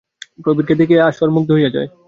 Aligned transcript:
প্রবীরকে 0.43 0.73
দেখিয়াই 0.79 1.07
আসর 1.09 1.29
মুগ্ধ 1.35 1.49
হইয়া 1.53 1.73
যায়। 1.75 1.89